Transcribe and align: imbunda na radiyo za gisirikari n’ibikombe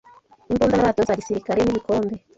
imbunda 0.51 0.65
na 0.77 0.83
radiyo 0.87 1.03
za 1.09 1.19
gisirikari 1.19 1.61
n’ibikombe 1.63 2.13